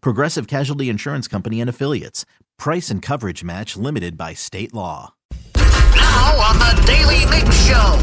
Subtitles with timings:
[0.00, 2.24] Progressive Casualty Insurance Company and Affiliates.
[2.58, 5.14] Price and coverage match limited by state law.
[5.54, 7.98] Now on the Daily Mix Show.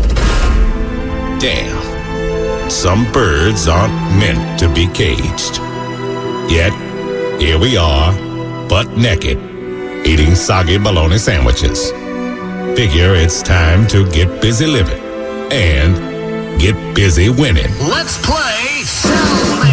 [1.39, 2.69] Damn.
[2.69, 5.59] Some birds aren't meant to be caged.
[6.51, 6.73] Yet,
[7.41, 8.11] here we are,
[8.67, 9.37] butt naked,
[10.05, 11.91] eating soggy bologna sandwiches.
[12.75, 14.99] Figure it's time to get busy living
[15.51, 17.71] and get busy winning.
[17.79, 19.72] Let's play Cellmates.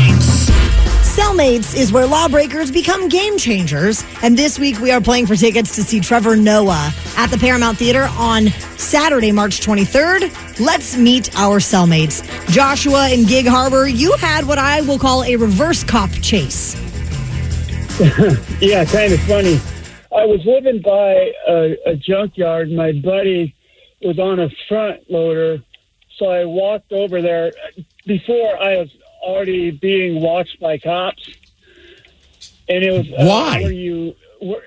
[1.40, 4.04] Cellmates is where lawbreakers become game changers.
[4.22, 7.78] And this week we are playing for tickets to see Trevor Noah at the Paramount
[7.78, 10.60] Theater on Saturday, March 23rd.
[10.60, 12.22] Let's meet our cellmates.
[12.50, 16.76] Joshua in Gig Harbor, you had what I will call a reverse cop chase.
[18.60, 19.58] Yeah, kind of funny.
[20.14, 22.70] I was living by a, a junkyard.
[22.70, 23.54] My buddy
[24.02, 25.62] was on a front loader,
[26.18, 27.52] so I walked over there
[28.06, 31.28] before I was already being watched by cops.
[32.68, 33.62] And it was uh, Why?
[33.62, 34.62] Were you were,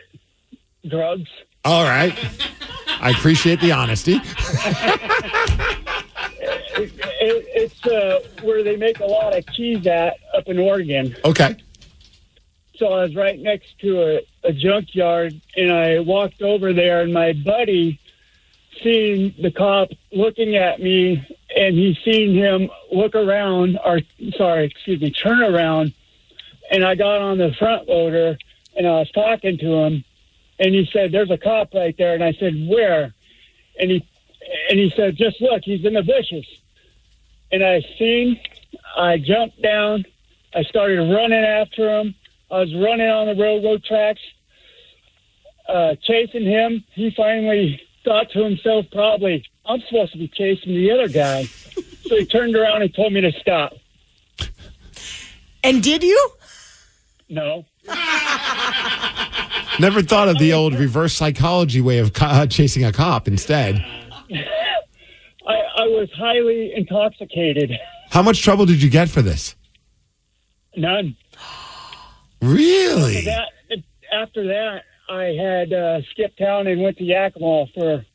[0.87, 1.29] drugs?
[1.65, 2.13] All right.
[2.99, 4.19] I appreciate the honesty.
[6.75, 11.15] It, it, it's uh, where they make a lot of cheese at up in Oregon.
[11.23, 11.55] Okay.
[12.77, 17.13] So I was right next to a, a junkyard, and I walked over there, and
[17.13, 17.99] my buddy
[18.81, 21.25] seeing the cop looking at me,
[21.63, 24.01] and he seen him look around, or
[24.35, 25.93] sorry, excuse me, turn around,
[26.69, 28.37] and I got on the front loader,
[28.75, 30.03] and I was talking to him,
[30.59, 33.13] and he said, "There's a cop right there," and I said, "Where?"
[33.79, 34.05] And he
[34.69, 36.45] and he said, "Just look, he's in the bushes."
[37.51, 38.39] And I seen,
[38.97, 40.05] I jumped down,
[40.55, 42.15] I started running after him.
[42.51, 44.21] I was running on the railroad tracks,
[45.69, 46.83] uh, chasing him.
[46.93, 51.43] He finally thought to himself, probably, I'm supposed to be chasing the other guy.
[51.43, 53.73] so he turned around and told me to stop.
[55.63, 56.29] And did you?
[57.29, 57.65] No.
[59.79, 63.75] Never thought of the old reverse psychology way of co- uh, chasing a cop instead.
[65.47, 67.71] I, I was highly intoxicated.
[68.11, 69.55] How much trouble did you get for this?
[70.75, 71.15] None.
[72.41, 73.21] Really?
[73.25, 73.49] That,
[74.11, 78.05] after that, I had uh, skipped town and went to Yakima for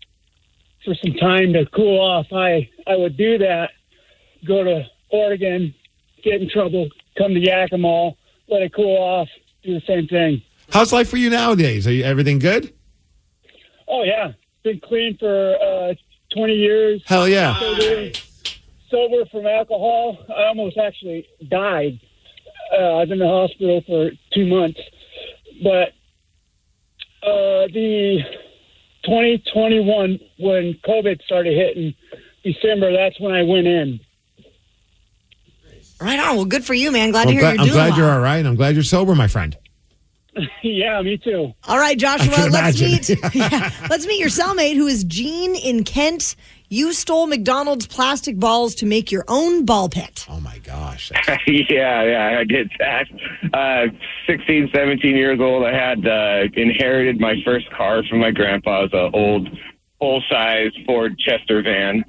[0.85, 2.27] for some time to cool off.
[2.33, 3.71] I I would do that,
[4.47, 5.75] go to Oregon,
[6.23, 8.13] get in trouble, come to Yakima,
[8.49, 9.29] let it cool off,
[9.63, 10.43] do the same thing.
[10.71, 11.87] How's life for you nowadays?
[11.87, 12.73] Are you, everything good?
[13.87, 15.95] Oh yeah, been clean for uh,
[16.35, 17.03] twenty years.
[17.07, 17.59] Hell yeah.
[17.59, 18.13] Sober,
[18.91, 20.19] sober from alcohol.
[20.29, 22.01] I almost actually died.
[22.73, 24.79] Uh, I was in the hospital for two months,
[25.63, 25.89] but
[27.27, 28.21] uh, the
[29.09, 31.95] 2021 when COVID started hitting
[32.45, 34.01] December, that's when I went in.
[36.01, 36.37] Right on.
[36.37, 37.11] Well, good for you, man.
[37.11, 37.99] Glad to I'm, hear glad, you're I'm doing glad well.
[37.99, 38.45] you're all right.
[38.45, 39.57] I'm glad you're sober, my friend.
[40.63, 41.53] yeah, me too.
[41.65, 42.47] All right, Joshua, let's
[42.81, 42.91] imagine.
[42.91, 46.37] meet yeah, let's meet your cellmate who is Jean in Kent.
[46.71, 50.27] You stole McDonald's plastic balls to make your own ball pit.
[50.29, 51.11] Oh my gosh.
[51.47, 53.07] yeah, yeah, I did that.
[53.55, 53.87] Uh,
[54.27, 58.83] 16, 17 years old, I had uh, inherited my first car from my grandpa.
[58.83, 59.49] It was an old,
[59.99, 62.05] full-size Ford Chester van.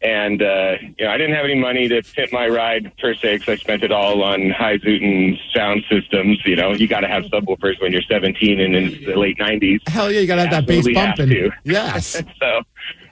[0.00, 3.38] And, uh, you know, I didn't have any money to pit my ride per se
[3.38, 6.40] because I spent it all on high Zootin sound systems.
[6.44, 9.88] You know, you got to have subwoofers when you're 17 and in the late 90s.
[9.88, 11.52] Hell yeah, you got to have that bass Absolutely bumping.
[11.64, 12.22] Yes.
[12.38, 12.60] so,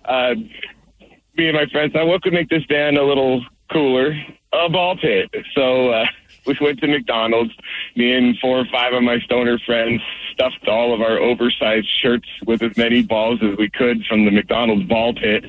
[0.05, 0.35] uh,
[1.37, 4.15] me and my friends thought, what could make this band a little cooler?
[4.53, 5.31] A ball pit.
[5.55, 6.07] So uh,
[6.47, 7.53] we went to McDonald's.
[7.97, 10.01] Me and four or five of my stoner friends
[10.33, 14.31] stuffed all of our oversized shirts with as many balls as we could from the
[14.31, 15.45] McDonald's ball pit,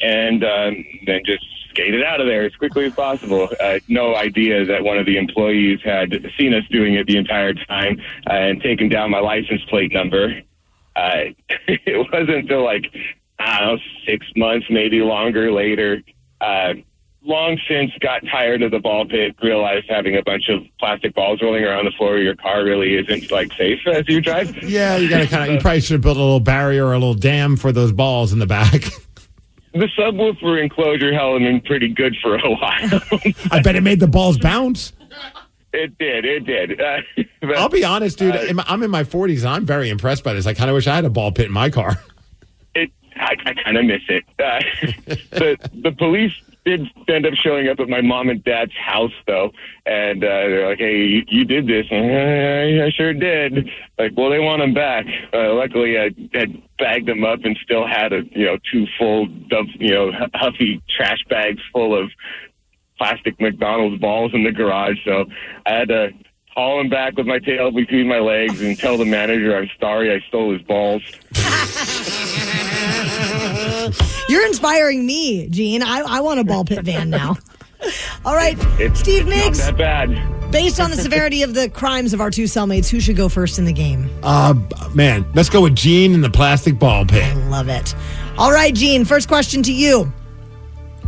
[0.00, 3.48] and um, then just skated out of there as quickly as possible.
[3.60, 7.54] Uh, no idea that one of the employees had seen us doing it the entire
[7.54, 10.42] time uh, and taken down my license plate number.
[10.96, 11.24] Uh,
[11.68, 12.86] it wasn't until like,
[13.40, 16.02] I don't know, six months, maybe longer later.
[16.40, 16.74] Uh,
[17.22, 21.40] long since got tired of the ball pit, realized having a bunch of plastic balls
[21.42, 24.54] rolling around the floor of your car really isn't like safe as you drive.
[24.62, 25.54] Yeah, you got to kind of.
[25.54, 28.32] You probably should have built a little barrier or a little dam for those balls
[28.32, 28.84] in the back.
[29.72, 33.00] The subwoofer enclosure held them pretty good for a while.
[33.52, 34.92] I bet it made the balls bounce.
[35.72, 36.80] it did, it did.
[36.80, 36.96] Uh,
[37.40, 38.34] but, I'll be honest, dude.
[38.34, 40.44] uh, I'm in my 40s and I'm very impressed by this.
[40.46, 42.02] I kind of wish I had a ball pit in my car.
[43.20, 44.24] I, I kind of miss it.
[44.38, 44.60] Uh,
[45.30, 46.32] the the police
[46.64, 49.50] did end up showing up at my mom and dad's house though,
[49.86, 53.68] and uh, they're like, "Hey, you, you did this?" And, "Uh, I sure did.
[53.98, 55.06] Like, well, they want them back.
[55.32, 59.28] Uh, luckily, I had bagged them up and still had a you know two full
[59.78, 62.10] you know Hefty trash bags full of
[62.98, 64.98] plastic McDonald's balls in the garage.
[65.04, 65.24] So
[65.64, 66.10] I had to
[66.54, 70.12] haul them back with my tail between my legs and tell the manager I'm sorry
[70.12, 71.02] I stole his balls.
[74.28, 75.82] You're inspiring me, Gene.
[75.82, 77.36] I, I want a ball pit van now.
[78.24, 80.50] All right, It's Steve not Miggs, that bad.
[80.52, 83.58] based on the severity of the crimes of our two cellmates, who should go first
[83.58, 84.10] in the game?
[84.22, 84.54] Uh,
[84.94, 87.22] man, let's go with Gene and the plastic ball pit.
[87.24, 87.94] I love it.
[88.36, 90.12] All right, Gene, first question to you.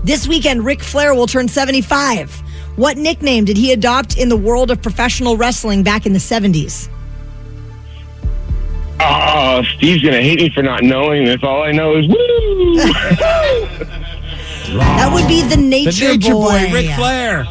[0.03, 2.35] This weekend, Ric Flair will turn 75.
[2.77, 6.89] What nickname did he adopt in the world of professional wrestling back in the 70s?
[9.05, 11.43] Oh, Steve's gonna hate me for not knowing this.
[11.43, 12.77] All I know is woo.
[14.73, 16.73] That would be the The Nature, Nature Boy, Boy.
[16.73, 17.45] Ric Flair.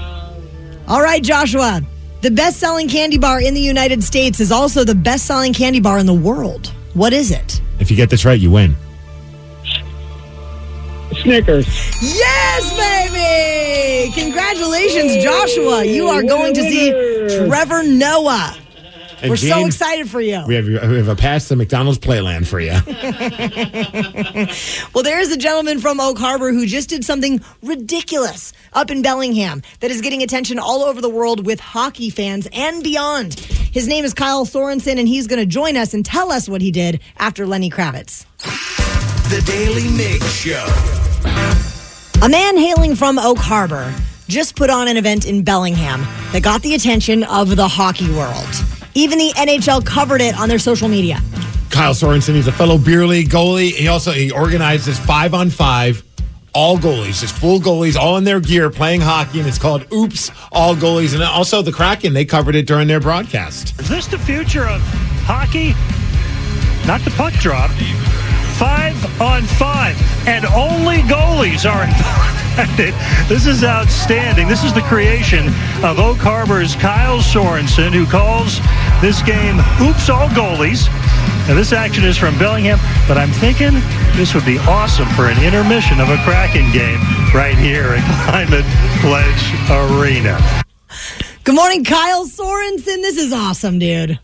[0.87, 1.81] All right, Joshua.
[2.21, 5.79] The best selling candy bar in the United States is also the best selling candy
[5.79, 6.67] bar in the world.
[6.93, 7.61] What is it?
[7.79, 8.75] If you get this right, you win.
[11.21, 11.67] Snickers.
[12.01, 14.11] Yes, baby!
[14.13, 15.83] Congratulations, Joshua.
[15.83, 16.91] You are going to see
[17.47, 18.55] Trevor Noah.
[19.21, 20.43] And We're so excited for you.
[20.47, 22.71] We have, we have a pass to McDonald's Playland for you.
[24.93, 29.01] Well, there is a gentleman from Oak Harbor who just did something ridiculous up in
[29.01, 33.35] Bellingham that is getting attention all over the world with hockey fans and beyond.
[33.39, 36.61] His name is Kyle Sorensen, and he's going to join us and tell us what
[36.61, 38.25] he did after Lenny Kravitz.
[39.29, 40.65] The Daily Mig Show.
[42.23, 43.93] A man hailing from Oak Harbor
[44.27, 46.01] just put on an event in Bellingham
[46.31, 48.80] that got the attention of the hockey world.
[48.93, 51.19] Even the NHL covered it on their social media.
[51.69, 53.71] Kyle Sorensen, he's a fellow beer league goalie.
[53.71, 56.03] He also he organized this five on five,
[56.53, 60.31] all goalies, just full goalies, all in their gear, playing hockey, and it's called Oops
[60.51, 61.13] All Goalies.
[61.13, 63.79] And also the Kraken, they covered it during their broadcast.
[63.79, 64.81] Is this the future of
[65.23, 65.73] hockey?
[66.85, 67.71] Not the puck drop.
[68.57, 69.95] Five on five,
[70.27, 71.87] and only goalies are
[72.61, 72.93] impacted.
[73.27, 74.47] This is outstanding.
[74.47, 75.47] This is the creation
[75.83, 78.59] of Oak Harbor's Kyle Sorensen, who calls
[79.01, 80.87] this game Oops All Goalies.
[81.47, 83.73] Now, this action is from Bellingham, but I'm thinking
[84.15, 86.99] this would be awesome for an intermission of a Kraken game
[87.33, 88.65] right here at Climate
[89.01, 90.37] Pledge Arena.
[91.43, 93.01] Good morning, Kyle Sorensen.
[93.01, 94.19] This is awesome, dude.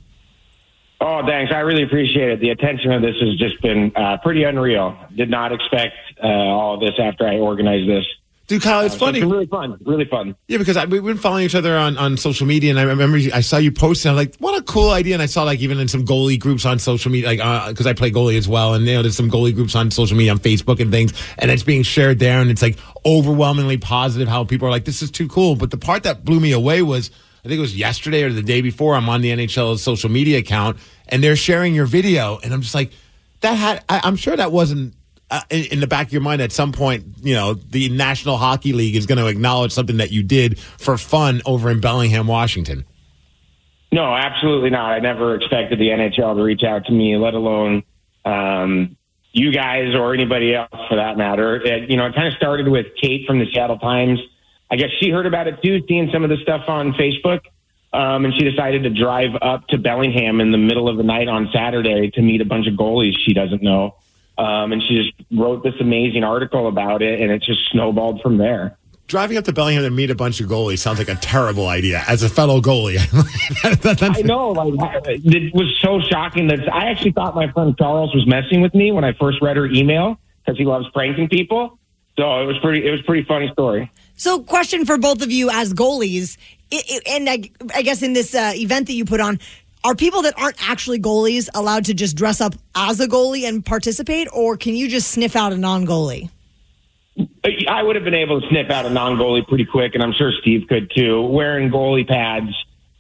[1.00, 1.52] Oh, thanks.
[1.54, 2.40] I really appreciate it.
[2.40, 4.98] The attention of this has just been uh, pretty unreal.
[5.16, 8.06] Did not expect uh, all of this after I organized this.
[8.48, 9.20] Dude, Kyle, it's Uh, funny.
[9.20, 9.78] been really fun.
[9.86, 10.34] Really fun.
[10.48, 13.18] Yeah, because I, we've been following each other on, on social media, and I remember
[13.34, 14.10] I saw you posting.
[14.10, 15.16] And I'm like, what a cool idea!
[15.16, 17.92] And I saw like even in some goalie groups on social media, like because I
[17.92, 20.40] play goalie as well, and you know there's some goalie groups on social media on
[20.40, 24.68] Facebook and things, and it's being shared there, and it's like overwhelmingly positive how people
[24.68, 25.56] are like, this is too cool.
[25.56, 27.12] But the part that blew me away was
[27.44, 28.96] I think it was yesterday or the day before.
[28.96, 30.78] I'm on the NHL social media account,
[31.10, 32.92] and they're sharing your video, and I'm just like,
[33.42, 34.94] that had I, I'm sure that wasn't
[35.30, 38.38] uh, in, in the back of your mind at some point, you know, the National
[38.38, 42.28] Hockey League is going to acknowledge something that you did for fun over in Bellingham,
[42.28, 42.86] Washington.
[43.92, 44.92] No, absolutely not.
[44.92, 47.84] I never expected the NHL to reach out to me, let alone
[48.26, 48.98] um,
[49.32, 51.56] you guys or anybody else for that matter.
[51.56, 54.20] It, you know, it kind of started with Kate from the Seattle Times.
[54.70, 57.42] I guess she heard about it too, seeing some of the stuff on Facebook.
[57.94, 61.30] Um, and she decided to drive up to Bellingham in the middle of the night
[61.30, 63.96] on Saturday to meet a bunch of goalies she doesn't know.
[64.38, 68.38] Um, and she just wrote this amazing article about it, and it just snowballed from
[68.38, 68.78] there.
[69.08, 72.04] Driving up to Bellingham to meet a bunch of goalies sounds like a terrible idea.
[72.08, 72.98] As a fellow goalie,
[73.64, 74.74] That- that- I know, like
[75.06, 78.92] it was so shocking that I actually thought my friend Charles was messing with me
[78.92, 81.80] when I first read her email because he loves pranking people.
[82.18, 82.86] So it was pretty.
[82.86, 83.90] It was a pretty funny story.
[84.18, 86.38] So, question for both of you as goalies,
[86.74, 87.44] i i and I,
[87.76, 89.40] I guess in this uh, event that you put on,
[89.84, 93.66] are people that aren't actually goalies allowed to just dress up as a goalie and
[93.66, 96.30] participate, or can you just sniff out a non-goalie?
[97.68, 100.14] I would have been able to sniff out a non goalie pretty quick, and I'm
[100.14, 101.22] sure Steve could too.
[101.22, 102.50] Wearing goalie pads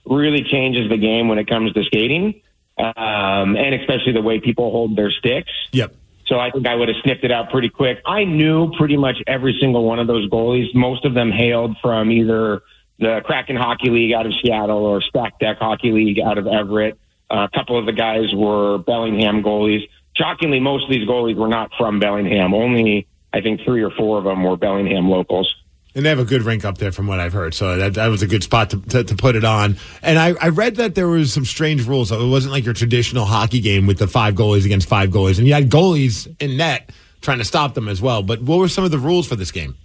[0.05, 2.41] really changes the game when it comes to skating,
[2.77, 5.51] um, and especially the way people hold their sticks.
[5.71, 5.93] Yep.
[6.27, 7.99] So I think I would have sniffed it out pretty quick.
[8.05, 10.73] I knew pretty much every single one of those goalies.
[10.75, 12.61] Most of them hailed from either
[12.99, 16.97] the Kraken Hockey League out of Seattle or Stack Deck Hockey League out of Everett.
[17.29, 19.87] Uh, a couple of the guys were Bellingham goalies.
[20.15, 22.53] Shockingly, most of these goalies were not from Bellingham.
[22.53, 25.53] Only, I think, three or four of them were Bellingham locals.
[25.93, 27.53] And they have a good rink up there, from what I've heard.
[27.53, 29.77] So that, that was a good spot to, to, to put it on.
[30.01, 32.11] And I, I read that there was some strange rules.
[32.11, 35.47] It wasn't like your traditional hockey game with the five goalies against five goalies, and
[35.47, 38.21] you had goalies in net trying to stop them as well.
[38.21, 39.75] But what were some of the rules for this game?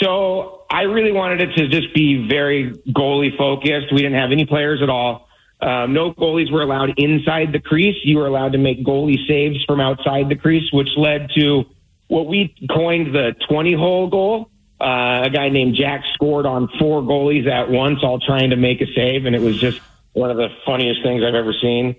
[0.00, 3.92] So I really wanted it to just be very goalie focused.
[3.92, 5.28] We didn't have any players at all.
[5.60, 7.96] Um, no goalies were allowed inside the crease.
[8.04, 11.64] You were allowed to make goalie saves from outside the crease, which led to
[12.08, 14.50] what we coined the 20 hole goal.
[14.78, 18.82] Uh, a guy named Jack scored on four goalies at once, all trying to make
[18.82, 19.80] a save, and it was just
[20.12, 21.96] one of the funniest things I've ever seen.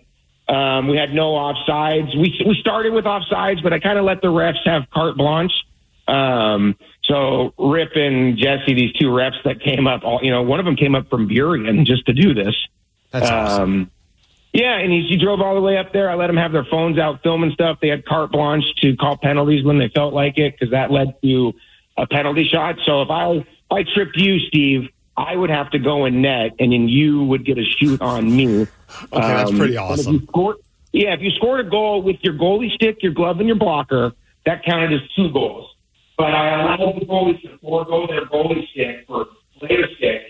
[0.48, 2.16] Um, we had no offsides.
[2.16, 5.52] We we started with offsides, but I kind of let the refs have carte blanche.
[6.08, 6.76] Um,
[7.08, 10.66] so Rip and Jesse, these two refs that came up, all you know, one of
[10.66, 12.56] them came up from Burien just to do this.
[13.12, 13.64] That's awesome.
[13.64, 13.92] Um,
[14.54, 16.10] yeah, and he, he drove all the way up there.
[16.10, 17.80] I let them have their phones out filming stuff.
[17.82, 21.14] They had carte blanche to call penalties when they felt like it because that led
[21.22, 21.54] to
[21.96, 22.78] a penalty shot.
[22.86, 26.56] So if I if I tripped you, Steve, I would have to go in net,
[26.60, 28.68] and then you would get a shoot on me.
[29.12, 30.24] Okay, that's Um, pretty and if awesome.
[30.28, 30.56] scored-
[30.94, 34.14] yeah, if you scored a goal with your goalie stick, your glove, and your blocker,
[34.46, 35.76] that counted as two goals.
[36.18, 39.28] But I allowed the goalies to forego their goalie stick for
[39.60, 40.24] player stick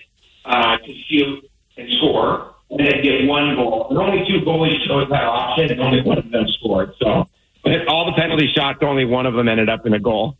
[0.45, 3.87] uh, to shoot and score, and then get one goal.
[3.89, 6.93] And only two goalies chose that option, and only one of them scored.
[6.99, 7.27] So,
[7.63, 10.37] but all the penalty shots, only one of them ended up in a goal.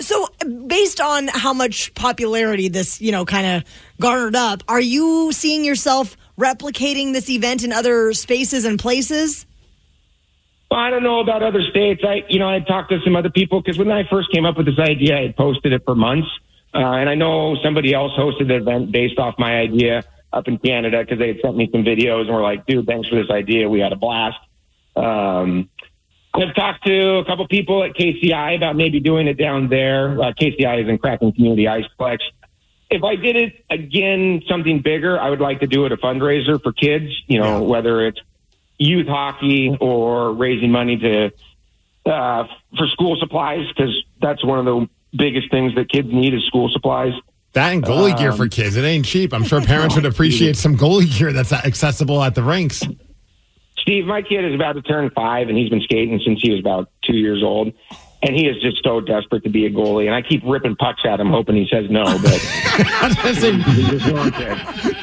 [0.00, 0.26] So,
[0.66, 3.64] based on how much popularity this, you know, kind of
[4.00, 9.46] garnered up, are you seeing yourself replicating this event in other spaces and places?
[10.72, 12.00] Well, I don't know about other states.
[12.02, 14.56] I, you know, I talked to some other people because when I first came up
[14.56, 16.28] with this idea, I had posted it for months,
[16.72, 20.02] uh, and I know somebody else hosted an event based off my idea
[20.32, 23.06] up in Canada because they had sent me some videos and were like, "Dude, thanks
[23.06, 23.68] for this idea.
[23.68, 24.38] We had a blast."
[24.96, 25.68] Um,
[26.32, 30.18] I've talked to a couple people at KCI about maybe doing it down there.
[30.18, 32.20] Uh, KCI is in Kraken Community Iceplex.
[32.88, 36.62] If I did it again, something bigger, I would like to do it a fundraiser
[36.62, 37.12] for kids.
[37.26, 38.20] You know, whether it's
[38.78, 41.32] youth hockey or raising money to
[42.06, 46.44] uh, for school supplies because that's one of the biggest things that kids need is
[46.44, 47.12] school supplies.
[47.52, 49.34] That and goalie gear Um, for kids, it ain't cheap.
[49.34, 52.82] I'm sure parents would appreciate some goalie gear that's accessible at the rinks.
[53.78, 56.60] Steve, my kid is about to turn five, and he's been skating since he was
[56.60, 57.72] about two years old.
[58.24, 60.06] And he is just so desperate to be a goalie.
[60.06, 62.04] And I keep ripping pucks at him, hoping he says no.
[62.04, 62.40] But.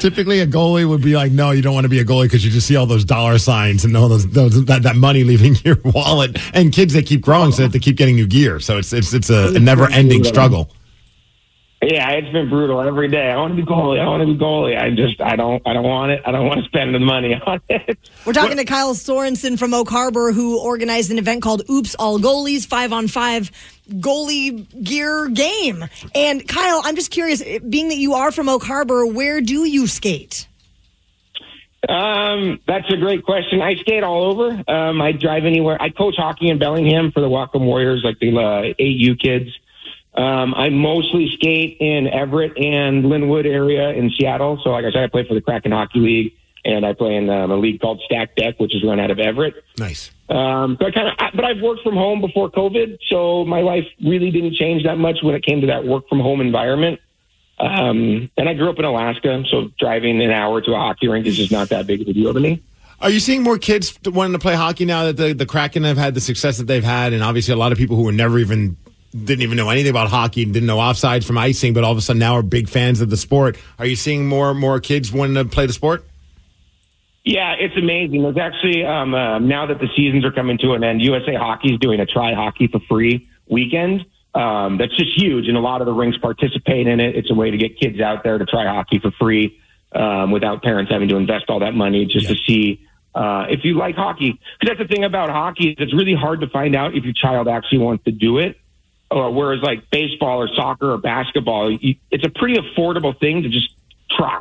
[0.00, 2.44] Typically, a goalie would be like, "No, you don't want to be a goalie because
[2.44, 5.54] you just see all those dollar signs and all those, those that, that money leaving
[5.64, 8.58] your wallet." And kids that keep growing, so they keep getting new gear.
[8.58, 10.70] So it's it's it's a, a never-ending struggle.
[11.82, 13.30] Yeah, it's been brutal every day.
[13.30, 13.98] I want to be goalie.
[13.98, 14.78] I want to be goalie.
[14.78, 16.20] I just, I don't, I don't want it.
[16.26, 17.98] I don't want to spend the money on it.
[18.26, 22.18] We're talking to Kyle Sorensen from Oak Harbor, who organized an event called Oops All
[22.18, 23.50] Goalies, five on five
[23.88, 25.86] goalie gear game.
[26.14, 29.86] And Kyle, I'm just curious, being that you are from Oak Harbor, where do you
[29.86, 30.46] skate?
[31.88, 33.62] Um, that's a great question.
[33.62, 34.62] I skate all over.
[34.70, 35.80] Um, I drive anywhere.
[35.80, 39.48] I coach hockey in Bellingham for the Whatcom Warriors, like the uh, AU kids.
[40.14, 44.60] Um, I mostly skate in Everett and Lynnwood area in Seattle.
[44.62, 46.32] So, like I said, I play for the Kraken Hockey League,
[46.64, 49.18] and I play in um, a league called Stack Deck, which is run out of
[49.18, 49.54] Everett.
[49.78, 50.10] Nice.
[50.28, 53.86] Um, so I kind of, but I've worked from home before COVID, so my life
[54.04, 57.00] really didn't change that much when it came to that work from home environment.
[57.58, 61.26] Um, and I grew up in Alaska, so driving an hour to a hockey rink
[61.26, 62.62] is just not that big of a deal to me.
[63.00, 65.96] Are you seeing more kids wanting to play hockey now that the, the Kraken have
[65.96, 68.38] had the success that they've had, and obviously a lot of people who were never
[68.38, 68.76] even
[69.12, 71.98] didn't even know anything about hockey and didn't know offsides from icing, but all of
[71.98, 73.58] a sudden now are big fans of the sport.
[73.78, 76.04] Are you seeing more and more kids wanting to play the sport?
[77.24, 78.22] Yeah, it's amazing.
[78.22, 81.74] There's actually um, uh, now that the seasons are coming to an end, USA Hockey
[81.74, 84.06] is doing a try hockey for free weekend.
[84.34, 87.16] Um, that's just huge, and a lot of the rinks participate in it.
[87.16, 89.60] It's a way to get kids out there to try hockey for free
[89.92, 93.74] um, without parents having to invest all that money just to see uh, if you
[93.74, 94.38] like hockey.
[94.60, 97.12] Because that's the thing about hockey is it's really hard to find out if your
[97.12, 98.59] child actually wants to do it.
[99.10, 103.48] Or whereas like baseball or soccer or basketball, you, it's a pretty affordable thing to
[103.48, 103.74] just
[104.10, 104.40] try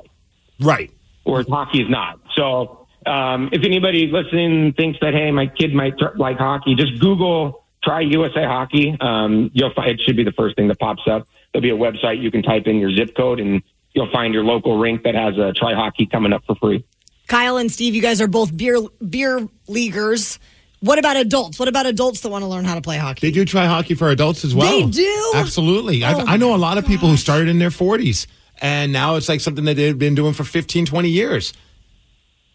[0.60, 0.92] Right.
[1.24, 2.20] whereas hockey is not.
[2.36, 7.00] So um, if anybody listening thinks that hey, my kid might tr- like hockey, just
[7.00, 8.96] Google try USA Hockey.
[9.00, 11.28] Um, you'll find it should be the first thing that pops up.
[11.54, 14.44] There'll be a website you can type in your zip code, and you'll find your
[14.44, 16.84] local rink that has a try hockey coming up for free.
[17.28, 20.40] Kyle and Steve, you guys are both beer beer leaguers.
[20.82, 21.60] What about adults?
[21.60, 23.28] What about adults that want to learn how to play hockey?
[23.28, 24.86] They do try hockey for adults as well.
[24.86, 25.32] They do?
[25.36, 26.04] Absolutely.
[26.04, 28.28] Oh I, I know a lot of people who started in their 40s,
[28.62, 31.54] and now it's like something that they've been doing for 15, 20 years.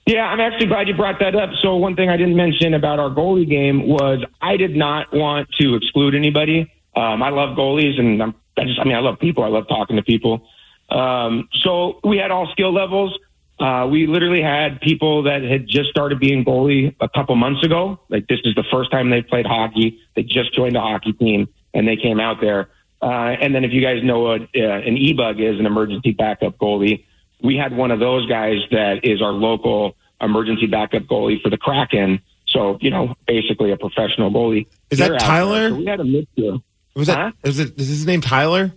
[0.06, 1.50] Yeah, I'm actually glad you brought that up.
[1.62, 5.50] So one thing I didn't mention about our goalie game was I did not want
[5.60, 6.70] to exclude anybody.
[6.94, 9.44] Um, I love goalies, and I'm, I just, I mean, I love people.
[9.44, 10.46] I love talking to people.
[10.90, 13.18] Um, so we had all skill levels.
[13.58, 18.00] Uh, we literally had people that had just started being goalie a couple months ago.
[18.08, 20.00] Like this is the first time they played hockey.
[20.16, 22.70] They just joined a hockey team and they came out there.
[23.00, 26.58] Uh, and then if you guys know what uh, an EBUG is, an emergency backup
[26.58, 27.04] goalie,
[27.42, 31.58] we had one of those guys that is our local emergency backup goalie for the
[31.58, 32.20] Kraken.
[32.46, 34.66] So, you know, basically a professional goalie.
[34.90, 35.28] Is that They're out there.
[35.28, 35.68] Tyler?
[35.70, 36.56] So we had a mixture.
[36.96, 37.34] Was that?
[37.42, 38.72] Is, it, is his name Tyler?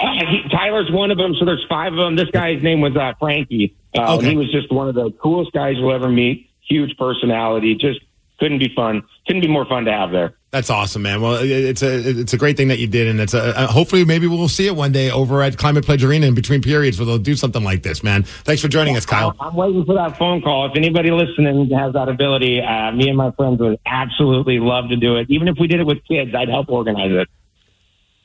[0.00, 1.34] Uh, he, Tyler's one of them.
[1.38, 2.16] So there's five of them.
[2.16, 3.74] This guy's name was uh, Frankie.
[3.96, 4.30] Uh, Okay.
[4.30, 6.50] He was just one of the coolest guys you'll ever meet.
[6.68, 7.74] Huge personality.
[7.74, 8.00] Just
[8.38, 9.02] couldn't be fun.
[9.26, 10.34] Couldn't be more fun to have there.
[10.50, 11.20] That's awesome, man.
[11.22, 14.04] Well, it's a it's a great thing that you did, and it's a uh, hopefully
[14.04, 17.06] maybe we'll see it one day over at Climate Pledge Arena in between periods where
[17.06, 18.24] they'll do something like this, man.
[18.24, 19.36] Thanks for joining us, Kyle.
[19.38, 20.66] I'm waiting for that phone call.
[20.68, 24.96] If anybody listening has that ability, uh, me and my friends would absolutely love to
[24.96, 25.30] do it.
[25.30, 27.28] Even if we did it with kids, I'd help organize it.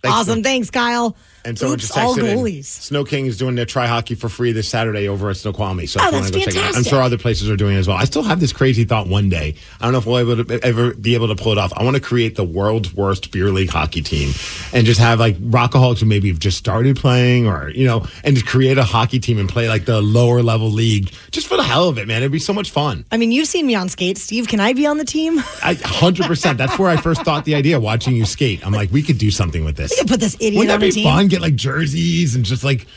[0.03, 0.41] awesome.
[0.41, 1.15] Thanks, Kyle.
[1.45, 2.65] And someone Oops, just all texted in, goalies.
[2.65, 5.85] Sno-King is doing their try hockey for free this Saturday over at Snoqualmie.
[5.85, 6.75] So Oh, if you that's wanna go check it out.
[6.77, 7.97] I'm sure other places are doing it as well.
[7.97, 9.55] I still have this crazy thought one day.
[9.79, 11.71] I don't know if we'll able to, ever be able to pull it off.
[11.75, 14.31] I want to create the world's worst beer league hockey team
[14.73, 18.35] and just have like rockaholics who maybe have just started playing or, you know, and
[18.35, 21.63] just create a hockey team and play like the lower level league just for the
[21.63, 22.23] hell of it, man.
[22.23, 23.05] It'd be so much fun.
[23.11, 24.21] I mean, you've seen me on skates.
[24.21, 25.39] Steve, can I be on the team?
[25.63, 26.57] I, 100%.
[26.57, 28.65] That's where I first thought the idea watching you skate.
[28.65, 29.91] I'm like, we could do something with this.
[29.91, 31.03] We could put this idiot Wouldn't on that the be team.
[31.03, 31.27] fun?
[31.35, 32.87] Get like jerseys and just like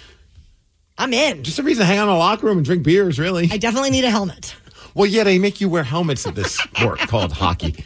[0.97, 1.43] I'm in.
[1.43, 3.49] just a reason to hang out in a locker room and drink beers, really.
[3.51, 4.55] I definitely need a helmet.
[4.95, 7.85] Well, yeah, they make you wear helmets at this sport called hockey.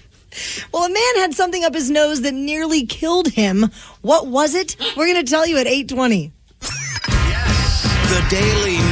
[0.73, 3.71] Well, a man had something up his nose that nearly killed him.
[4.03, 4.77] What was it?
[4.95, 6.33] We're going to tell you at 820.
[6.61, 8.92] The Daily Mix Show.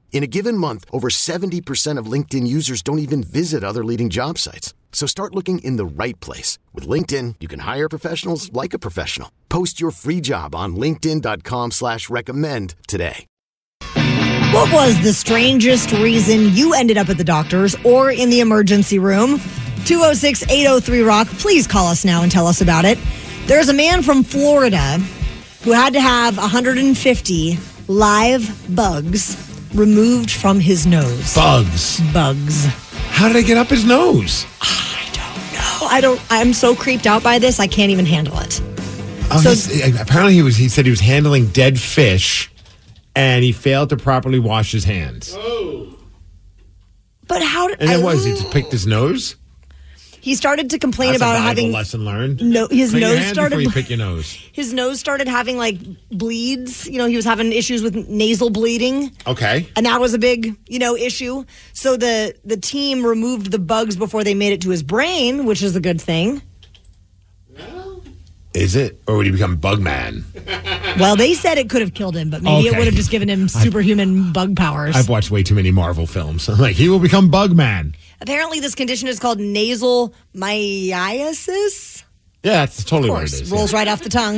[0.11, 4.37] In a given month, over 70% of LinkedIn users don't even visit other leading job
[4.37, 4.75] sites.
[4.91, 6.59] So start looking in the right place.
[6.73, 9.31] With LinkedIn, you can hire professionals like a professional.
[9.49, 13.25] Post your free job on linkedin.com slash recommend today.
[14.53, 18.99] What was the strangest reason you ended up at the doctor's or in the emergency
[18.99, 19.39] room?
[19.85, 21.27] 206 803 Rock.
[21.39, 22.99] Please call us now and tell us about it.
[23.45, 24.97] There's a man from Florida
[25.63, 31.33] who had to have 150 live bugs removed from his nose.
[31.35, 31.99] Bugs.
[32.13, 32.65] Bugs.
[33.09, 34.45] How did they get up his nose?
[34.61, 35.87] I don't know.
[35.87, 38.61] I don't, I'm so creeped out by this, I can't even handle it.
[39.31, 40.57] Oh, So- he's- eh, apparently, he was.
[40.57, 42.51] He said he was handling dead fish,
[43.15, 45.33] and he failed to properly wash his hands.
[45.37, 45.87] Oh.
[47.27, 48.15] But how did And then I- what?
[48.15, 49.35] Is he just picked his nose?
[50.21, 52.41] He started to complain That's about having lesson learned.
[52.41, 54.31] No, his Clean nose started before you pick your nose.
[54.53, 55.77] his nose started having like
[56.09, 56.87] bleeds.
[56.87, 59.11] You know, he was having issues with nasal bleeding.
[59.27, 59.67] Okay.
[59.75, 63.95] and that was a big you know issue so the the team removed the bugs
[63.95, 66.41] before they made it to his brain which is a good thing
[68.53, 69.01] Is it?
[69.07, 70.23] Or would he become Bugman?
[70.99, 73.29] Well, they said it could have killed him, but maybe it would have just given
[73.29, 74.93] him superhuman bug powers.
[74.93, 76.49] I've watched way too many Marvel films.
[76.49, 77.95] I'm like, he will become Bugman.
[78.21, 82.03] Apparently, this condition is called nasal myiasis.
[82.43, 83.51] Yeah, that's totally Of what it course, is.
[83.51, 84.37] rolls right off the tongue,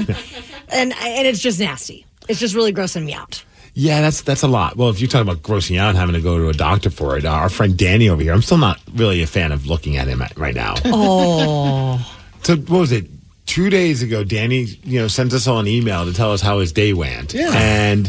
[0.69, 2.06] and and it's just nasty.
[2.28, 3.43] It's just really grossing me out.
[3.76, 4.78] Yeah, that's that's a lot.
[4.78, 7.17] Well, if you're talking about grossing out and having to go to a doctor for
[7.17, 9.98] it, uh, our friend Danny over here, I'm still not really a fan of looking
[9.98, 10.76] at him at, right now.
[10.86, 12.00] Oh,
[12.43, 13.08] So what was it?
[13.46, 16.60] Two days ago, Danny, you know, sent us all an email to tell us how
[16.60, 17.52] his day went, Yeah.
[17.54, 18.08] and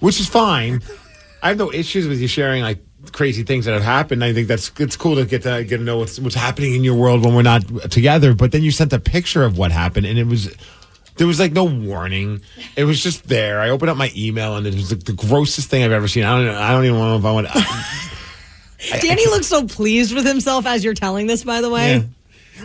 [0.00, 0.80] which is fine.
[1.42, 2.78] I have no issues with you sharing like
[3.10, 4.22] crazy things that have happened.
[4.22, 6.84] I think that's it's cool to get to get to know what's what's happening in
[6.84, 8.34] your world when we're not together.
[8.34, 10.54] But then you sent a picture of what happened, and it was
[11.16, 12.42] there was like no warning.
[12.76, 13.60] It was just there.
[13.60, 16.24] I opened up my email, and it was like the grossest thing I've ever seen.
[16.24, 16.60] I don't know.
[16.60, 17.48] I don't even know if I want.
[17.48, 19.00] to...
[19.00, 21.44] Danny looks so pleased with himself as you're telling this.
[21.44, 22.02] By the way, Yeah.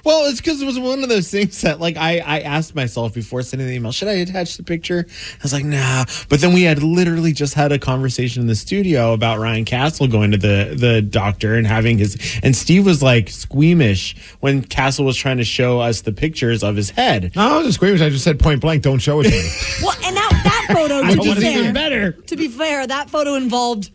[0.03, 3.13] Well, it's because it was one of those things that, like, I, I asked myself
[3.13, 5.05] before sending the email, should I attach the picture?
[5.07, 6.05] I was like, nah.
[6.29, 10.07] But then we had literally just had a conversation in the studio about Ryan Castle
[10.07, 15.05] going to the, the doctor and having his, and Steve was like squeamish when Castle
[15.05, 17.31] was trying to show us the pictures of his head.
[17.35, 18.01] No, I wasn't squeamish.
[18.01, 19.49] I just said point blank, don't show it to me.
[19.81, 22.11] well, and that that photo to be fair, even better.
[22.11, 23.91] To be fair, that photo involved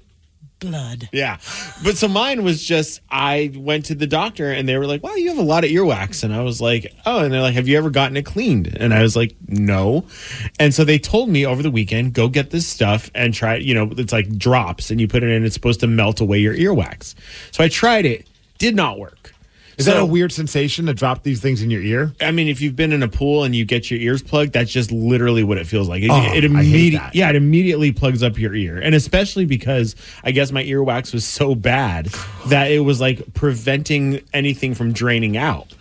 [0.62, 1.08] blood.
[1.12, 1.38] Yeah.
[1.84, 5.14] But so mine was just I went to the doctor and they were like, Wow,
[5.14, 6.24] you have a lot of earwax.
[6.24, 8.74] And I was like, Oh, and they're like, Have you ever gotten it cleaned?
[8.78, 10.06] And I was like, No.
[10.58, 13.62] And so they told me over the weekend, go get this stuff and try it.
[13.62, 16.38] You know, it's like drops and you put it in, it's supposed to melt away
[16.38, 17.14] your earwax.
[17.50, 19.31] So I tried it, did not work.
[19.78, 22.12] Is that a weird sensation to drop these things in your ear?
[22.20, 24.70] I mean, if you've been in a pool and you get your ears plugged, that's
[24.70, 26.02] just literally what it feels like.
[26.02, 30.30] It, Oh, it immediately, yeah, it immediately plugs up your ear, and especially because I
[30.32, 32.06] guess my earwax was so bad
[32.46, 35.74] that it was like preventing anything from draining out.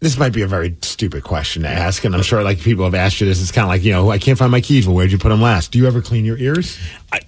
[0.00, 2.94] This might be a very stupid question to ask, and I'm sure like people have
[2.94, 3.42] asked you this.
[3.42, 4.86] It's kind of like you know, I can't find my keys.
[4.86, 5.72] Well, where'd you put them last?
[5.72, 6.78] Do you ever clean your ears?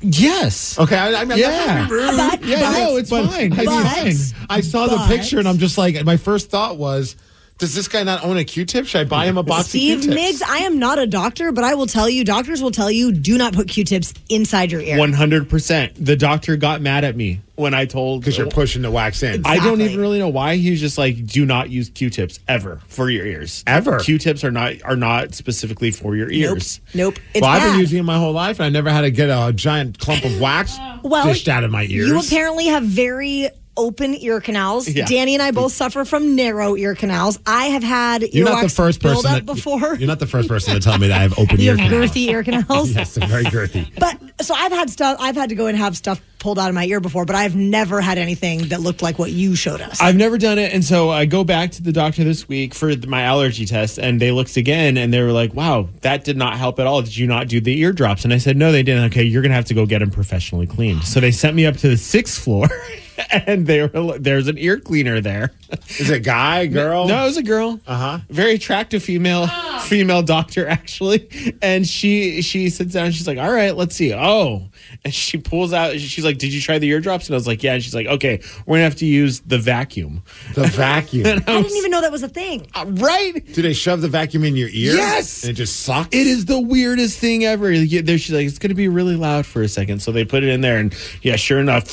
[0.00, 0.78] yes.
[0.78, 0.96] Okay.
[0.96, 1.48] I, I mean, Yeah.
[1.48, 2.16] I'm not rude.
[2.16, 3.52] But- Yeah, but- no, it's But fine.
[3.52, 4.46] I, It's fine.
[4.48, 7.14] I saw the picture, and I'm just like, my first thought was,
[7.62, 8.86] does this guy not own a Q-tip?
[8.86, 10.20] Should I buy him a box Steve of Q-tips?
[10.20, 13.12] Miggs, I am not a doctor, but I will tell you, doctors will tell you,
[13.12, 14.98] do not put Q-tips inside your ear.
[14.98, 15.92] One hundred percent.
[16.04, 19.42] The doctor got mad at me when I told because you're pushing the wax in.
[19.46, 20.56] I don't even really know why.
[20.56, 23.62] He was just like, "Do not use Q-tips ever for your ears.
[23.64, 24.00] Ever.
[24.00, 26.56] Q-tips are not are not specifically for your Nope.
[26.56, 26.80] ears.
[26.94, 27.20] Nope.
[27.32, 27.80] It's well, I've been bad.
[27.80, 30.40] using it my whole life, and I never had to get a giant clump of
[30.40, 32.08] wax Well, dished out of my ears.
[32.08, 34.88] You apparently have very open ear canals.
[34.88, 35.06] Yeah.
[35.06, 35.76] Danny and I both mm.
[35.76, 37.38] suffer from narrow ear canals.
[37.46, 39.94] I have had You're not the first person that, before.
[39.96, 41.90] You're not the first person to tell me that I have open you ear have
[41.90, 42.10] canals.
[42.10, 42.92] girthy ear canals.
[43.02, 43.88] Yes, they're very girthy.
[43.98, 45.16] But so I've had stuff.
[45.20, 47.54] I've had to go and have stuff pulled out of my ear before, but I've
[47.54, 50.00] never had anything that looked like what you showed us.
[50.00, 52.92] I've never done it, and so I go back to the doctor this week for
[53.06, 56.56] my allergy test, and they looked again, and they were like, "Wow, that did not
[56.58, 57.00] help at all.
[57.00, 59.54] Did you not do the eardrops?" And I said, "No, they didn't." Okay, you're gonna
[59.54, 61.04] have to go get them professionally cleaned.
[61.04, 62.68] So they sent me up to the sixth floor,
[63.30, 65.52] and they were there's an ear cleaner there.
[65.98, 67.06] Is it a guy, girl?
[67.08, 67.80] No, it was a girl.
[67.86, 68.18] Uh huh.
[68.30, 69.46] Very attractive female
[69.80, 71.28] female doctor actually,
[71.60, 73.06] and she she sits down.
[73.06, 74.68] and She's like, "All right, let's see." Oh,
[75.04, 75.98] and she pulls out.
[75.98, 78.06] She's like, "Did you try the eardrops?" And I was like, "Yeah." And she's like,
[78.06, 80.22] "Okay, we're gonna have to use the vacuum."
[80.54, 81.26] The vacuum.
[81.32, 82.66] And I I was- didn't even know that was a thing.
[82.74, 83.44] Uh, right?
[83.52, 84.94] Do they shove the vacuum in your ear?
[84.94, 85.42] Yes.
[85.42, 86.08] And it just sucks?
[86.14, 87.70] It is the weirdest thing ever.
[87.76, 90.00] There, she's like, it's going to be really loud for a second.
[90.02, 91.88] So they put it in there, and yeah, sure enough.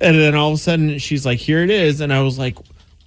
[0.00, 2.00] And then all of a sudden, she's like, here it is.
[2.00, 2.58] And I was like,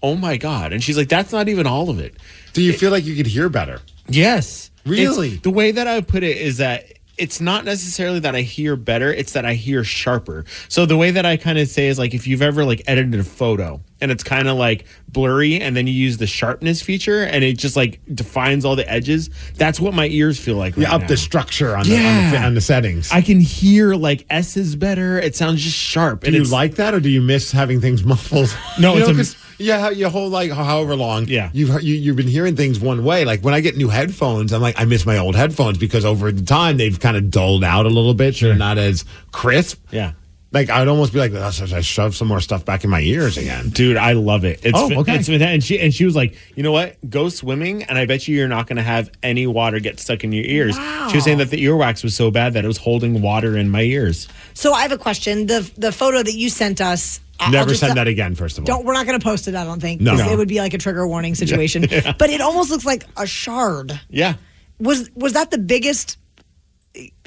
[0.02, 0.72] oh my God.
[0.74, 2.16] And she's like, that's not even all of it.
[2.54, 3.80] Do you feel like you could hear better?
[4.08, 4.72] Yes.
[4.86, 5.28] Really?
[5.28, 6.86] It's- the way that I put it is that
[7.20, 10.46] it's not necessarily that I hear better, it's that I hear sharper.
[10.70, 13.20] So the way that I kind of say is like if you've ever like edited
[13.20, 17.24] a photo and it's kind of like blurry and then you use the sharpness feature
[17.24, 20.84] and it just like defines all the edges, that's what my ears feel like right
[20.84, 21.08] Yeah, up now.
[21.08, 23.12] the structure on, the, on, the, on the settings.
[23.12, 25.20] I can hear like S's better.
[25.20, 26.22] It sounds just sharp.
[26.24, 28.56] do you like that, or do you miss having things muffled?
[28.80, 31.28] No, You it's know, a- yeah, your whole like however long.
[31.28, 31.50] Yeah.
[31.52, 33.26] you've you, you've been hearing things one way.
[33.26, 36.32] Like when I get new headphones, I'm like I miss my old headphones because over
[36.32, 38.40] the time they've kind of dulled out a little bit.
[38.40, 39.84] They're not as crisp.
[39.92, 40.14] Yeah.
[40.52, 43.02] Like I'd almost be like, "Oh, should I shove some more stuff back in my
[43.02, 43.70] ears again.
[43.70, 44.62] Dude, I love it.
[44.64, 45.16] It's, Oh, okay.
[45.18, 45.42] It's fantastic.
[45.42, 46.98] and she and she was like, you know what?
[47.08, 50.24] Go swimming, and I bet you you're not going to have any water get stuck
[50.24, 50.76] in your ears.
[51.10, 53.70] She was saying that the earwax was so bad that it was holding water in
[53.70, 54.28] my ears.
[54.56, 55.46] So I have a question.
[55.46, 57.20] The the photo that you sent us.
[57.40, 58.34] I- I'll Never just- send that again.
[58.36, 58.86] First of all, Don't.
[58.86, 59.54] We're not going to post it.
[59.56, 60.02] I don't think.
[60.02, 60.12] No.
[60.12, 60.32] 'cause No.
[60.34, 61.84] It would be like a trigger warning situation.
[62.18, 63.98] But it almost looks like a shard.
[64.10, 64.34] Yeah.
[64.80, 66.18] Was was that the biggest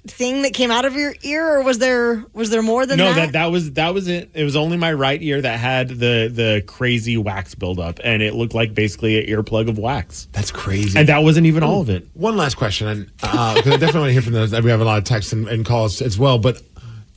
[0.06, 3.06] thing that came out of your ear, or was there was there more than no,
[3.14, 3.14] that?
[3.26, 4.30] that that was that was it.
[4.34, 8.34] It was only my right ear that had the the crazy wax buildup, and it
[8.34, 10.26] looked like basically an earplug of wax.
[10.32, 10.98] That's crazy.
[10.98, 12.08] And that wasn't even all of it.
[12.14, 14.52] One last question, and uh, 'cause I definitely want to hear from those.
[14.60, 16.38] We have a lot of texts and, and calls as well.
[16.38, 16.60] But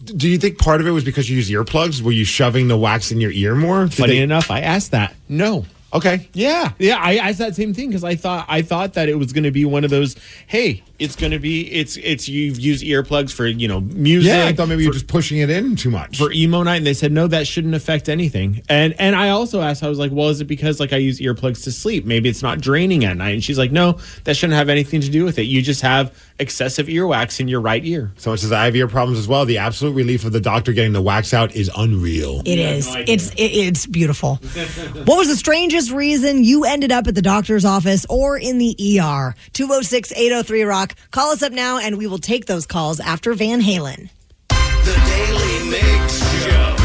[0.03, 2.01] do you think part of it was because you use earplugs?
[2.03, 3.85] Were you shoving the wax in your ear more?
[3.85, 5.15] Did Funny they- enough, I asked that.
[5.27, 5.65] No.
[5.93, 6.27] Okay.
[6.33, 6.97] Yeah, yeah.
[6.99, 9.51] I asked that same thing because I thought I thought that it was going to
[9.51, 10.17] be one of those.
[10.45, 14.29] Hey, it's going to be it's it's you've used earplugs for you know music.
[14.29, 16.17] Yeah, I thought maybe for, you're just pushing it in too much.
[16.17, 18.61] for emo night, and they said no, that shouldn't affect anything.
[18.69, 21.19] And and I also asked, I was like, well, is it because like I use
[21.19, 22.05] earplugs to sleep?
[22.05, 23.31] Maybe it's not draining at night.
[23.33, 25.43] And she's like, no, that shouldn't have anything to do with it.
[25.43, 28.11] You just have excessive earwax in your right ear.
[28.17, 29.45] Someone says I have ear problems as well.
[29.45, 32.41] The absolute relief of the doctor getting the wax out is unreal.
[32.45, 32.87] It is.
[32.95, 34.35] it's it, it's beautiful.
[35.05, 38.75] what was the strangest reason you ended up at the doctor's office or in the
[38.99, 39.35] ER?
[39.53, 40.95] 206 803 Rock.
[41.11, 44.09] Call us up now and we will take those calls after Van Halen.
[44.49, 46.75] The Daily Mix Show.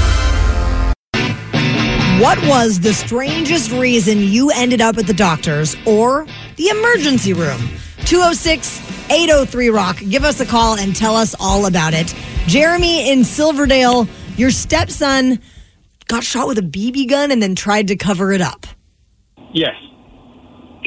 [2.22, 7.60] What was the strangest reason you ended up at the doctor's or the emergency room?
[8.06, 9.98] 206 803 Rock.
[10.08, 12.14] Give us a call and tell us all about it.
[12.46, 15.40] Jeremy in Silverdale, your stepson
[16.08, 18.66] got shot with a BB gun and then tried to cover it up.
[19.52, 19.74] Yes.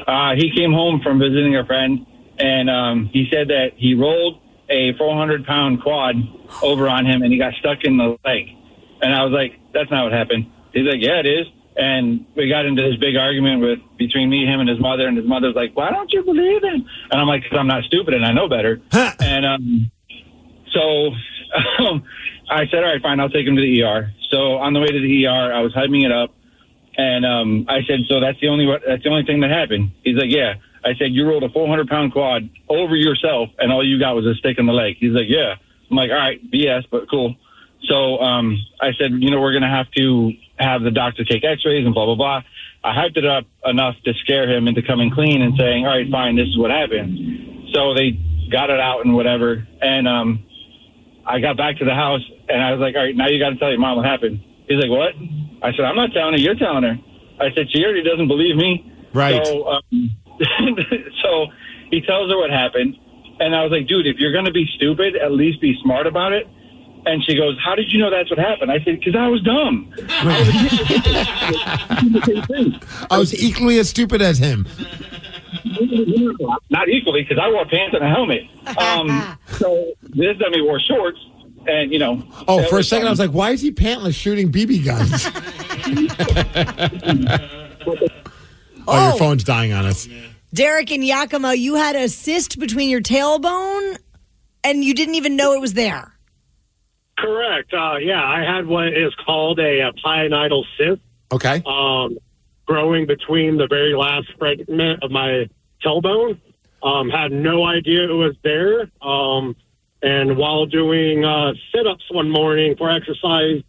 [0.07, 2.05] Uh, he came home from visiting a friend,
[2.39, 6.15] and um, he said that he rolled a 400 pound quad
[6.61, 8.47] over on him, and he got stuck in the leg.
[9.01, 12.49] And I was like, "That's not what happened." He's like, "Yeah, it is." And we
[12.49, 15.07] got into this big argument with between me, him, and his mother.
[15.07, 17.83] And his mother's like, "Why don't you believe him?" And I'm like, "Cause I'm not
[17.83, 18.81] stupid and I know better."
[19.19, 19.91] and um,
[20.71, 21.11] so
[21.79, 22.03] um,
[22.49, 24.87] I said, "All right, fine, I'll take him to the ER." So on the way
[24.87, 26.33] to the ER, I was hyping it up.
[26.97, 29.91] And um, I said, so that's the only that's the only thing that happened.
[30.03, 30.55] He's like, yeah.
[30.85, 34.25] I said, you rolled a 400 pound quad over yourself, and all you got was
[34.25, 34.95] a stick in the leg.
[34.99, 35.55] He's like, yeah.
[35.89, 37.35] I'm like, all right, BS, but cool.
[37.87, 41.85] So um, I said, you know, we're gonna have to have the doctor take X-rays
[41.85, 42.41] and blah blah blah.
[42.83, 46.09] I hyped it up enough to scare him into coming clean and saying, all right,
[46.09, 47.69] fine, this is what happened.
[47.73, 48.11] So they
[48.51, 50.45] got it out and whatever, and um,
[51.25, 53.49] I got back to the house and I was like, all right, now you got
[53.51, 54.41] to tell your mom what happened.
[54.67, 55.15] He's like, what?
[55.61, 56.39] I said, I'm not telling her.
[56.39, 56.95] You're telling her.
[57.39, 58.91] I said, she already doesn't believe me.
[59.13, 59.45] Right.
[59.45, 60.11] So, um,
[61.21, 61.47] so
[61.89, 62.97] he tells her what happened.
[63.39, 66.07] And I was like, dude, if you're going to be stupid, at least be smart
[66.07, 66.47] about it.
[67.05, 68.71] And she goes, how did you know that's what happened?
[68.71, 69.93] I said, because I was dumb.
[73.11, 74.65] I was equally as stupid as him.
[76.69, 78.43] Not equally, because I wore pants and a helmet.
[78.77, 81.19] Um, so this dummy wore shorts.
[81.67, 82.23] And, you know.
[82.47, 85.29] Oh, for a was second, I was like, why is he pantless shooting BB guns?
[88.87, 90.07] oh, your phone's dying on us.
[90.53, 93.97] Derek and Yakima, you had a cyst between your tailbone
[94.63, 96.13] and you didn't even know it was there.
[97.17, 97.73] Correct.
[97.73, 101.63] Uh, yeah, I had what is called a, a pilonidal cyst Okay.
[101.65, 102.17] um,
[102.65, 105.49] growing between the very last fragment of my
[105.83, 106.39] tailbone.
[106.83, 108.89] Um, had no idea it was there.
[109.01, 109.55] Um,
[110.01, 113.63] and while doing uh, sit ups one morning for exercise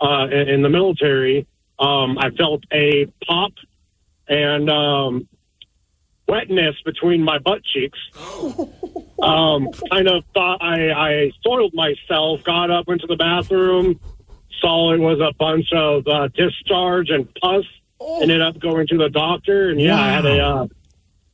[0.00, 1.46] uh, in, in the military,
[1.78, 3.52] um, I felt a pop
[4.28, 5.28] and um,
[6.28, 7.98] wetness between my butt cheeks.
[9.20, 13.98] Um, kind of thought I, I soiled myself, got up, went to the bathroom,
[14.60, 17.64] saw it was a bunch of uh, discharge and pus.
[18.22, 20.66] Ended up going to the doctor, and yeah, I had a uh,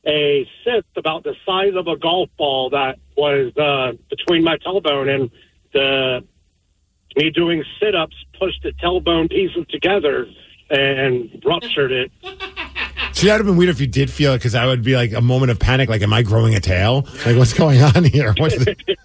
[0.07, 5.13] a cyst about the size of a golf ball that was uh, between my tailbone
[5.13, 5.29] and
[5.73, 6.23] the
[7.15, 10.27] me doing sit ups pushed the tailbone pieces together
[10.69, 12.11] and ruptured it.
[13.15, 15.13] See, that'd have been weird if you did feel it, because I would be like
[15.13, 15.87] a moment of panic.
[15.89, 17.07] Like, am I growing a tail?
[17.25, 18.33] Like, what's going on here?
[18.37, 18.75] What's the-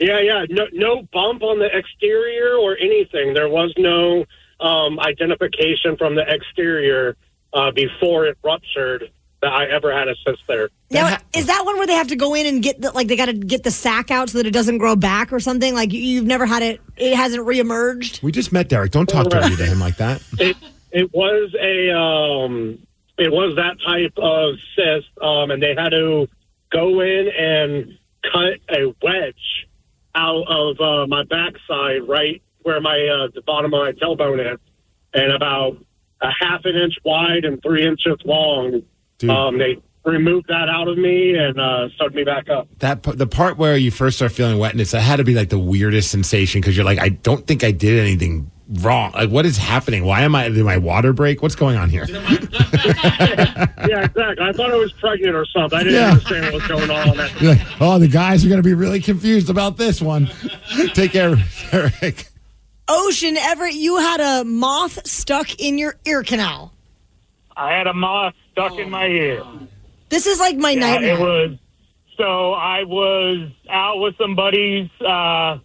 [0.00, 0.44] Yeah, yeah.
[0.50, 3.32] No, no bump on the exterior or anything.
[3.32, 4.24] There was no
[4.58, 7.16] um, identification from the exterior
[7.52, 10.68] uh, before it ruptured that I ever had a cyst there.
[10.90, 13.14] Now, is that one where they have to go in and get the, like they
[13.16, 15.74] got to get the sack out so that it doesn't grow back or something?
[15.74, 18.20] Like you- you've never had it, it hasn't reemerged?
[18.20, 18.90] we just met Derek.
[18.90, 20.22] Don't talk dirty to him like that.
[20.40, 20.56] It
[20.90, 22.78] it was a um,
[23.18, 26.28] it was that type of cyst, um, and they had to
[26.72, 27.98] go in and
[28.32, 29.66] cut a wedge
[30.14, 34.58] out of uh, my backside, right where my uh, the bottom of my tailbone is,
[35.12, 35.76] and about
[36.20, 38.82] a half an inch wide and three inches long.
[39.28, 42.68] Um, they removed that out of me and uh, sewed me back up.
[42.78, 45.58] That the part where you first start feeling wetness, that had to be like the
[45.58, 49.12] weirdest sensation because you're like, I don't think I did anything wrong?
[49.12, 50.04] Like, what is happening?
[50.04, 50.48] Why am I?
[50.48, 51.42] Did my water break?
[51.42, 52.06] What's going on here?
[52.08, 54.36] yeah, exactly.
[54.40, 55.78] I thought I was pregnant or something.
[55.78, 56.10] I didn't Yeah.
[56.12, 57.16] understand what was going on.
[57.40, 60.28] You're like, oh, the guys are going to be really confused about this one.
[60.94, 61.36] Take care,
[61.72, 62.28] Eric.
[62.88, 66.72] Ocean Everett, you had a moth stuck in your ear canal.
[67.56, 69.42] I had a moth stuck in my ear.
[70.10, 71.14] This is like my Yeah, nightmare.
[71.16, 71.58] It was
[72.18, 75.58] so I was out with some buddies, uh,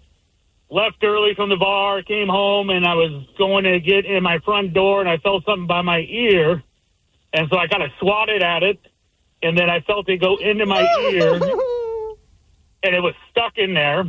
[0.69, 4.39] left early from the bar, came home, and I was going to get in my
[4.39, 6.63] front door, and I felt something by my ear,
[7.33, 8.79] and so I kind of swatted at it,
[9.41, 11.33] and then I felt it go into my ear,
[12.83, 14.05] and it was stuck in there.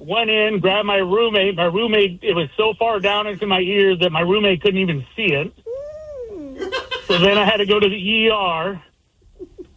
[0.00, 1.56] Went in, grabbed my roommate.
[1.56, 5.04] My roommate, it was so far down into my ear that my roommate couldn't even
[5.14, 5.52] see it.
[7.06, 8.82] So then I had to go to the ER.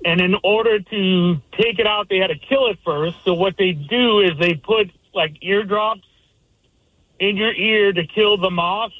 [0.05, 3.17] And in order to take it out, they had to kill it first.
[3.25, 6.07] So what they do is they put like eardrops
[7.19, 8.93] in your ear to kill the moth.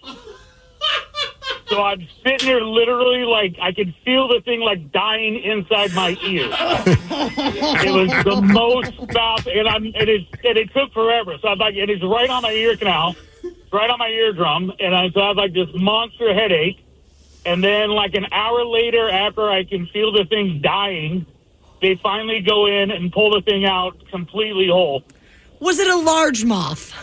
[1.70, 6.18] So I'm sitting there literally like I could feel the thing like dying inside my
[6.24, 6.48] ear.
[6.50, 11.38] it was the most stuff, and I'm and it and it took forever.
[11.42, 13.16] So I'm like, and it's right on my ear canal,
[13.72, 16.84] right on my eardrum, and I so I have like this monster headache.
[17.46, 21.26] And then, like an hour later, after I can feel the thing dying,
[21.82, 25.04] they finally go in and pull the thing out completely whole.
[25.60, 26.94] Was it a large moth?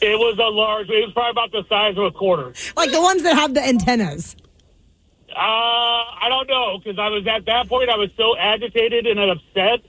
[0.00, 0.88] It was a large.
[0.88, 2.54] It was probably about the size of a quarter.
[2.76, 4.34] Like the ones that have the antennas.
[5.30, 7.90] Uh, I don't know because I was at that point.
[7.90, 9.80] I was so agitated and upset.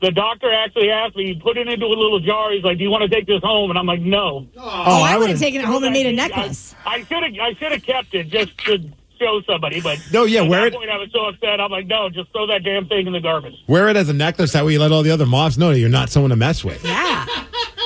[0.00, 2.52] The doctor actually asked me, he put it into a little jar.
[2.52, 5.18] He's like, "Do you want to take this home?" And I'm like, "No." Oh, I,
[5.18, 6.76] would have taken it home and made a necklace.
[6.86, 7.32] I should have.
[7.40, 8.78] I should have kept it just to
[9.18, 9.80] show somebody.
[9.80, 11.60] But No, yeah, at wear that it- point, I was so upset.
[11.60, 14.12] I'm like, "No, just throw that damn thing in the garbage." Wear it as a
[14.12, 14.52] necklace.
[14.52, 16.64] That way you let all the other moths know that you're not someone to mess
[16.64, 16.84] with.
[16.84, 17.26] Yeah.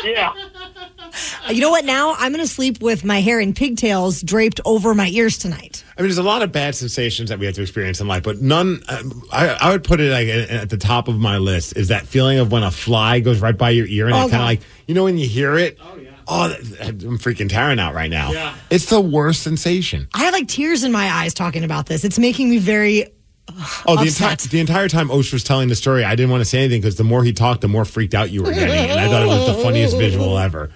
[0.04, 0.32] Yeah.
[1.50, 1.84] You know what?
[1.84, 5.84] Now I'm going to sleep with my hair in pigtails draped over my ears tonight.
[5.96, 8.22] I mean, there's a lot of bad sensations that we have to experience in life,
[8.22, 8.82] but none.
[8.88, 11.88] um, I, I would put it like at at the top of my list is
[11.88, 14.42] that feeling of when a fly goes right by your ear and Oh, it kind
[14.42, 15.78] of like you know when you hear it.
[15.82, 16.01] Oh yeah.
[16.34, 16.44] Oh,
[16.80, 18.32] I'm freaking tearing out right now.
[18.32, 18.54] Yeah.
[18.70, 20.08] It's the worst sensation.
[20.14, 22.04] I have like tears in my eyes talking about this.
[22.04, 23.06] It's making me very.
[23.86, 24.30] Oh, the Upset.
[24.32, 26.80] entire the entire time Osh was telling the story, I didn't want to say anything
[26.80, 29.22] because the more he talked, the more freaked out you were getting, and I thought
[29.22, 30.70] it was the funniest visual ever.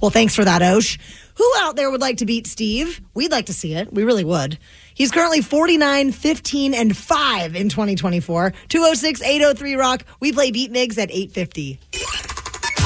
[0.00, 0.98] Well, thanks for that, Osh.
[1.34, 3.00] Who out there would like to beat Steve?
[3.14, 3.92] We'd like to see it.
[3.92, 4.58] We really would.
[4.94, 8.52] He's currently 49, 15, and 5 in 2024.
[8.68, 10.04] 206 803 Rock.
[10.18, 11.78] We play Beat Migs at 850.